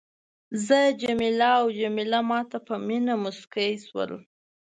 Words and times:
زه 0.65 0.79
جميله 1.01 1.49
او 1.61 1.65
جميله 1.79 2.19
ما 2.29 2.39
ته 2.49 2.57
په 2.67 2.75
مینه 2.87 3.13
مسکي 3.23 3.71
شول. 3.85 4.11